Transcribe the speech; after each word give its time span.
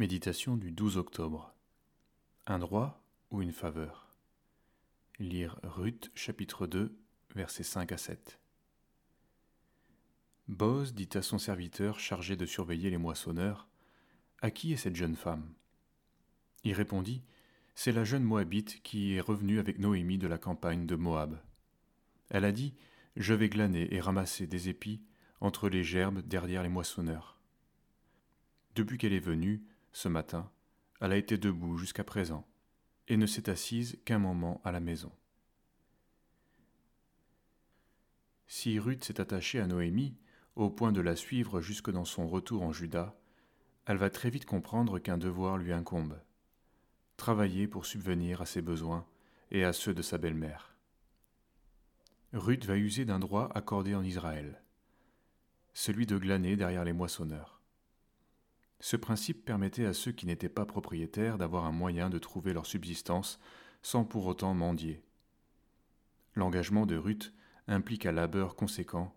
Méditation 0.00 0.56
du 0.56 0.72
12 0.72 0.96
octobre. 0.96 1.54
Un 2.46 2.58
droit 2.58 3.04
ou 3.30 3.42
une 3.42 3.52
faveur? 3.52 4.08
Lire 5.18 5.60
Ruth 5.62 6.10
chapitre 6.14 6.66
2 6.66 6.96
versets 7.34 7.64
5 7.64 7.92
à 7.92 7.98
7. 7.98 8.40
Boz 10.48 10.94
dit 10.94 11.10
à 11.12 11.20
son 11.20 11.36
serviteur 11.36 12.00
chargé 12.00 12.34
de 12.34 12.46
surveiller 12.46 12.88
les 12.88 12.96
moissonneurs 12.96 13.68
À 14.40 14.50
qui 14.50 14.72
est 14.72 14.78
cette 14.78 14.96
jeune 14.96 15.16
femme? 15.16 15.52
Il 16.64 16.72
répondit 16.72 17.20
C'est 17.74 17.92
la 17.92 18.04
jeune 18.04 18.24
Moabite 18.24 18.82
qui 18.82 19.16
est 19.16 19.20
revenue 19.20 19.58
avec 19.58 19.78
Noémie 19.78 20.16
de 20.16 20.28
la 20.28 20.38
campagne 20.38 20.86
de 20.86 20.96
Moab. 20.96 21.38
Elle 22.30 22.46
a 22.46 22.52
dit 22.52 22.72
Je 23.16 23.34
vais 23.34 23.50
glaner 23.50 23.94
et 23.94 24.00
ramasser 24.00 24.46
des 24.46 24.70
épis 24.70 25.02
entre 25.42 25.68
les 25.68 25.84
gerbes 25.84 26.22
derrière 26.26 26.62
les 26.62 26.70
moissonneurs. 26.70 27.38
Depuis 28.74 28.96
qu'elle 28.96 29.12
est 29.12 29.18
venue, 29.18 29.62
ce 29.92 30.08
matin, 30.08 30.50
elle 31.00 31.12
a 31.12 31.16
été 31.16 31.38
debout 31.38 31.78
jusqu'à 31.78 32.04
présent, 32.04 32.46
et 33.08 33.16
ne 33.16 33.26
s'est 33.26 33.50
assise 33.50 33.98
qu'un 34.04 34.18
moment 34.18 34.60
à 34.64 34.72
la 34.72 34.80
maison. 34.80 35.12
Si 38.46 38.78
Ruth 38.78 39.04
s'est 39.04 39.20
attachée 39.20 39.60
à 39.60 39.66
Noémie, 39.66 40.16
au 40.56 40.70
point 40.70 40.92
de 40.92 41.00
la 41.00 41.16
suivre 41.16 41.60
jusque 41.60 41.90
dans 41.90 42.04
son 42.04 42.26
retour 42.26 42.62
en 42.62 42.72
Juda, 42.72 43.16
elle 43.86 43.96
va 43.96 44.10
très 44.10 44.30
vite 44.30 44.46
comprendre 44.46 44.98
qu'un 44.98 45.18
devoir 45.18 45.56
lui 45.56 45.72
incombe 45.72 46.20
travailler 47.20 47.68
pour 47.68 47.84
subvenir 47.84 48.40
à 48.40 48.46
ses 48.46 48.62
besoins 48.62 49.06
et 49.50 49.62
à 49.62 49.74
ceux 49.74 49.92
de 49.92 50.00
sa 50.00 50.16
belle-mère. 50.16 50.74
Ruth 52.32 52.64
va 52.64 52.78
user 52.78 53.04
d'un 53.04 53.18
droit 53.18 53.50
accordé 53.54 53.94
en 53.94 54.02
Israël, 54.02 54.62
celui 55.74 56.06
de 56.06 56.16
glaner 56.16 56.56
derrière 56.56 56.82
les 56.82 56.94
moissonneurs. 56.94 57.59
Ce 58.80 58.96
principe 58.96 59.44
permettait 59.44 59.84
à 59.84 59.92
ceux 59.92 60.12
qui 60.12 60.26
n'étaient 60.26 60.48
pas 60.48 60.64
propriétaires 60.64 61.36
d'avoir 61.36 61.66
un 61.66 61.72
moyen 61.72 62.08
de 62.08 62.18
trouver 62.18 62.52
leur 62.52 62.66
subsistance 62.66 63.38
sans 63.82 64.04
pour 64.04 64.26
autant 64.26 64.54
mendier. 64.54 65.02
L'engagement 66.34 66.86
de 66.86 66.96
Ruth 66.96 67.32
implique 67.66 68.06
un 68.06 68.12
labeur 68.12 68.56
conséquent, 68.56 69.14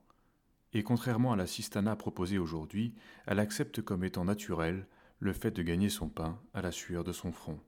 et 0.73 0.83
contrairement 0.83 1.31
à 1.31 1.35
la 1.35 1.47
sistana 1.47 1.95
proposée 1.95 2.37
aujourd'hui, 2.37 2.93
elle 3.25 3.39
accepte 3.39 3.81
comme 3.81 4.03
étant 4.03 4.25
naturel 4.25 4.87
le 5.19 5.31
fait 5.31 5.51
de 5.51 5.63
gagner 5.63 5.89
son 5.89 6.09
pain 6.09 6.41
à 6.53 6.61
la 6.61 6.71
sueur 6.71 7.03
de 7.03 7.13
son 7.13 7.31
front. 7.31 7.59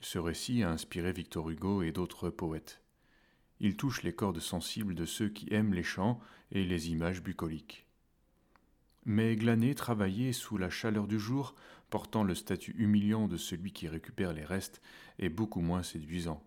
Ce 0.00 0.18
récit 0.18 0.62
a 0.62 0.70
inspiré 0.70 1.12
Victor 1.12 1.48
Hugo 1.48 1.82
et 1.82 1.92
d'autres 1.92 2.30
poètes. 2.30 2.82
Il 3.60 3.76
touche 3.76 4.02
les 4.02 4.14
cordes 4.14 4.40
sensibles 4.40 4.94
de 4.94 5.04
ceux 5.04 5.28
qui 5.28 5.52
aiment 5.52 5.74
les 5.74 5.84
chants 5.84 6.20
et 6.50 6.64
les 6.64 6.90
images 6.90 7.22
bucoliques. 7.22 7.86
Mais 9.04 9.36
glaner, 9.36 9.74
travailler 9.74 10.32
sous 10.32 10.56
la 10.56 10.70
chaleur 10.70 11.06
du 11.06 11.18
jour, 11.18 11.54
portant 11.90 12.24
le 12.24 12.34
statut 12.34 12.74
humiliant 12.78 13.28
de 13.28 13.36
celui 13.36 13.72
qui 13.72 13.86
récupère 13.88 14.32
les 14.32 14.44
restes, 14.44 14.80
est 15.18 15.28
beaucoup 15.28 15.60
moins 15.60 15.82
séduisant. 15.82 16.42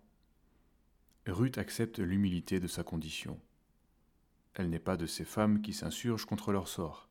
Ruth 1.26 1.58
accepte 1.58 1.98
l'humilité 1.98 2.58
de 2.58 2.66
sa 2.66 2.82
condition. 2.82 3.38
Elle 4.54 4.70
n'est 4.70 4.78
pas 4.78 4.96
de 4.96 5.06
ces 5.06 5.24
femmes 5.24 5.62
qui 5.62 5.72
s'insurgent 5.72 6.26
contre 6.26 6.52
leur 6.52 6.68
sort. 6.68 7.08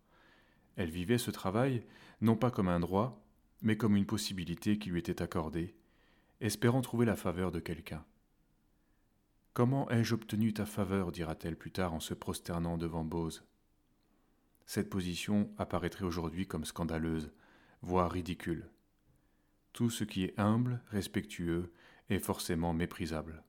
Elle 0.76 0.92
vivait 0.92 1.18
ce 1.18 1.32
travail 1.32 1.84
non 2.20 2.36
pas 2.36 2.52
comme 2.52 2.68
un 2.68 2.80
droit, 2.80 3.24
mais 3.62 3.78
comme 3.78 3.96
une 3.96 4.06
possibilité 4.06 4.78
qui 4.78 4.90
lui 4.90 5.00
était 5.00 5.22
accordée, 5.22 5.76
espérant 6.42 6.82
trouver 6.82 7.06
la 7.06 7.16
faveur 7.16 7.52
de 7.52 7.60
quelqu'un. 7.60 8.04
Comment 9.54 9.90
ai-je 9.90 10.14
obtenu 10.14 10.54
ta 10.54 10.66
faveur? 10.66 11.12
dira-t-elle 11.12 11.56
plus 11.56 11.72
tard 11.72 11.94
en 11.94 12.00
se 12.00 12.14
prosternant 12.14 12.78
devant 12.78 13.04
Bose 13.04 13.44
cette 14.68 14.90
position 14.90 15.50
apparaîtrait 15.58 16.04
aujourd'hui 16.04 16.46
comme 16.46 16.66
scandaleuse, 16.66 17.32
voire 17.82 18.12
ridicule. 18.12 18.70
Tout 19.72 19.90
ce 19.90 20.04
qui 20.04 20.26
est 20.26 20.38
humble, 20.38 20.82
respectueux, 20.90 21.72
est 22.10 22.20
forcément 22.20 22.74
méprisable. 22.74 23.44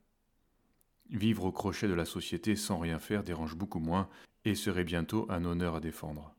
Vivre 1.09 1.43
au 1.43 1.51
crochet 1.51 1.87
de 1.87 1.93
la 1.93 2.05
société 2.05 2.55
sans 2.55 2.79
rien 2.79 2.99
faire 2.99 3.23
dérange 3.23 3.55
beaucoup 3.55 3.79
moins 3.79 4.09
et 4.45 4.55
serait 4.55 4.83
bientôt 4.85 5.25
un 5.29 5.43
honneur 5.43 5.75
à 5.75 5.79
défendre. 5.81 6.33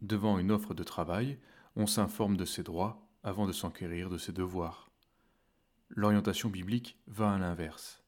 Devant 0.00 0.38
une 0.38 0.50
offre 0.50 0.74
de 0.74 0.82
travail, 0.82 1.38
on 1.76 1.86
s'informe 1.86 2.36
de 2.36 2.44
ses 2.44 2.64
droits 2.64 3.08
avant 3.22 3.46
de 3.46 3.52
s'enquérir 3.52 4.10
de 4.10 4.18
ses 4.18 4.32
devoirs. 4.32 4.90
L'orientation 5.90 6.48
biblique 6.48 6.98
va 7.06 7.32
à 7.32 7.38
l'inverse. 7.38 8.02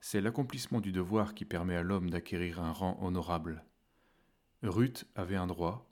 C'est 0.00 0.20
l'accomplissement 0.20 0.80
du 0.80 0.90
devoir 0.90 1.34
qui 1.34 1.44
permet 1.44 1.76
à 1.76 1.82
l'homme 1.82 2.10
d'acquérir 2.10 2.60
un 2.60 2.72
rang 2.72 2.98
honorable. 3.02 3.64
Ruth 4.62 5.06
avait 5.14 5.36
un 5.36 5.46
droit, 5.46 5.90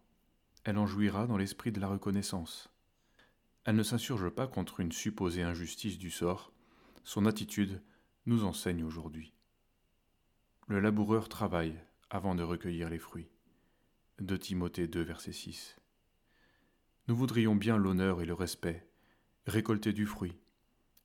elle 0.65 0.77
en 0.77 0.87
jouira 0.87 1.27
dans 1.27 1.39
l'esprit 1.39 1.73
de 1.73 1.81
la 1.81 1.89
reconnaissance. 1.89 2.71
Elle 3.65 3.77
ne 3.77 3.83
s'insurge 3.83 4.29
pas 4.29 4.47
contre 4.47 4.81
une 4.81 4.93
supposée 4.93 5.43
injustice 5.43 5.97
du 5.97 6.11
sort, 6.11 6.53
son 7.03 7.25
attitude 7.25 7.81
nous 8.27 8.45
enseigne 8.45 8.84
aujourd'hui. 8.84 9.33
Le 10.67 10.81
laboureur 10.81 11.31
travaille 11.31 11.81
avant 12.11 12.34
de 12.34 12.43
recueillir 12.43 12.91
les 12.91 12.99
fruits. 12.99 13.31
De 14.19 14.37
Timothée 14.37 14.87
2, 14.87 15.00
verset 15.00 15.33
6. 15.33 15.77
Nous 17.06 17.17
voudrions 17.17 17.56
bien 17.56 17.79
l'honneur 17.79 18.21
et 18.21 18.27
le 18.27 18.35
respect, 18.35 18.87
récolter 19.47 19.95
du 19.95 20.05
fruit, 20.05 20.37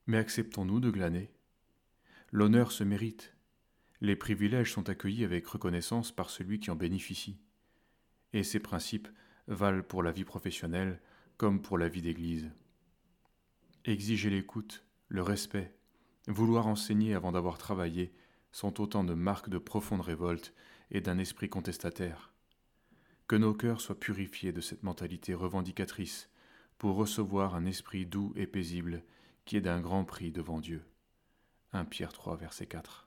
mais 0.06 0.18
acceptons-nous 0.18 0.81
de 0.81 0.91
glaner? 0.91 1.31
L'honneur 2.30 2.74
se 2.74 2.84
mérite. 2.84 3.34
Les 4.01 4.18
privilèges 4.18 4.74
sont 4.74 4.90
accueillis 4.90 5.24
avec 5.24 5.47
reconnaissance 5.47 6.12
par 6.12 6.30
celui 6.30 6.59
qui 6.59 6.69
en 6.69 6.75
bénéficie 6.75 7.40
et 8.33 8.44
ces 8.44 8.59
principes 8.59 9.07
valent 9.47 9.83
pour 9.83 10.03
la 10.03 10.11
vie 10.11 10.25
professionnelle 10.25 10.99
comme 11.38 11.61
pour 11.61 11.77
la 11.77 11.88
vie 11.88 12.01
d'Église. 12.01 12.49
Exiger 13.85 14.29
l'écoute, 14.29 14.83
le 15.07 15.21
respect, 15.21 15.73
vouloir 16.27 16.67
enseigner 16.67 17.13
avant 17.13 17.31
d'avoir 17.31 17.57
travaillé 17.57 18.13
sont 18.51 18.81
autant 18.81 19.03
de 19.03 19.13
marques 19.13 19.49
de 19.49 19.57
profonde 19.57 20.01
révolte 20.01 20.53
et 20.91 21.01
d'un 21.01 21.17
esprit 21.17 21.49
contestataire. 21.49 22.31
Que 23.27 23.35
nos 23.35 23.53
cœurs 23.53 23.81
soient 23.81 23.99
purifiés 23.99 24.51
de 24.51 24.61
cette 24.61 24.83
mentalité 24.83 25.33
revendicatrice 25.33 26.29
pour 26.77 26.95
recevoir 26.95 27.55
un 27.55 27.65
esprit 27.65 28.05
doux 28.05 28.33
et 28.35 28.47
paisible 28.47 29.03
qui 29.45 29.57
est 29.57 29.61
d'un 29.61 29.81
grand 29.81 30.05
prix 30.05 30.31
devant 30.31 30.59
Dieu. 30.59 30.83
1 31.73 31.85
Pierre 31.85 32.13
3, 32.13 32.38
verset 32.38 32.67
4. 32.67 33.03